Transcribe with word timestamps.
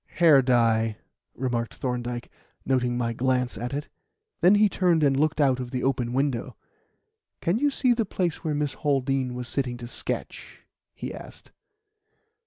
"Hair 0.15 0.41
dye," 0.41 0.97
remarked 1.35 1.75
Thorndyke, 1.75 2.31
noting 2.65 2.97
my 2.97 3.13
glance 3.13 3.55
at 3.55 3.71
it; 3.71 3.87
then 4.41 4.55
he 4.55 4.67
turned 4.67 5.03
and 5.03 5.15
looked 5.15 5.39
out 5.39 5.59
of 5.59 5.69
the 5.69 5.83
open 5.83 6.11
window. 6.11 6.55
"Can 7.39 7.59
you 7.59 7.69
see 7.69 7.93
the 7.93 8.03
place 8.03 8.43
where 8.43 8.55
Miss 8.55 8.73
Haldean 8.81 9.35
was 9.35 9.47
sitting 9.47 9.77
to 9.77 9.85
sketch?" 9.85 10.65
he 10.95 11.13
asked. 11.13 11.51